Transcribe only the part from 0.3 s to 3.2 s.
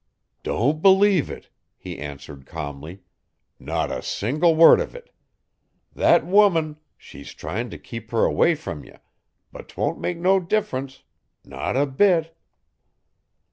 'Don't believe it,' he answered calmly.